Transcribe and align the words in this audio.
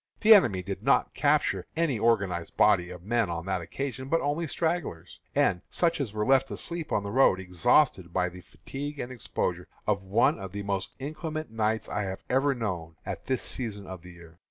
The 0.21 0.33
enemy 0.33 0.63
did 0.63 0.81
not 0.81 1.13
capture 1.13 1.67
any 1.77 1.99
organized 1.99 2.57
body 2.57 2.89
of 2.89 3.03
men 3.03 3.29
on 3.29 3.45
that 3.45 3.61
occasion, 3.61 4.09
but 4.09 4.19
only 4.19 4.47
stragglers, 4.47 5.19
and 5.35 5.61
such 5.69 6.01
as 6.01 6.11
were 6.11 6.25
left 6.25 6.49
asleep 6.49 6.91
on 6.91 7.03
the 7.03 7.11
road, 7.11 7.39
exhausted 7.39 8.11
by 8.11 8.27
the 8.29 8.41
fatigue 8.41 8.99
and 8.99 9.11
exposure 9.11 9.67
of 9.85 10.01
one 10.01 10.39
of 10.39 10.53
the 10.53 10.63
most 10.63 10.93
inclement 10.97 11.51
nights 11.51 11.87
I 11.87 12.01
have 12.01 12.23
ever 12.31 12.55
known 12.55 12.95
at 13.05 13.27
this 13.27 13.43
season 13.43 13.85
of 13.85 14.01
the 14.01 14.13
year. 14.13 14.39